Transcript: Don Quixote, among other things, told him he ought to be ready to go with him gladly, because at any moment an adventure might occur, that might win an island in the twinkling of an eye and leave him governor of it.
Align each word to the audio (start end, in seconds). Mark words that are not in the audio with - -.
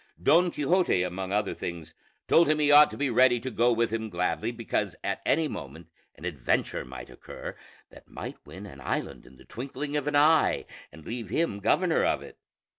Don 0.23 0.49
Quixote, 0.49 1.03
among 1.03 1.31
other 1.31 1.53
things, 1.53 1.93
told 2.27 2.49
him 2.49 2.57
he 2.57 2.71
ought 2.71 2.89
to 2.89 2.97
be 2.97 3.11
ready 3.11 3.39
to 3.39 3.51
go 3.51 3.71
with 3.71 3.93
him 3.93 4.09
gladly, 4.09 4.51
because 4.51 4.95
at 5.03 5.21
any 5.27 5.47
moment 5.47 5.89
an 6.15 6.25
adventure 6.25 6.83
might 6.83 7.11
occur, 7.11 7.55
that 7.91 8.07
might 8.07 8.37
win 8.43 8.65
an 8.65 8.81
island 8.81 9.27
in 9.27 9.37
the 9.37 9.45
twinkling 9.45 9.95
of 9.95 10.07
an 10.07 10.15
eye 10.15 10.65
and 10.91 11.05
leave 11.05 11.29
him 11.29 11.59
governor 11.59 12.03
of 12.03 12.23
it. 12.23 12.39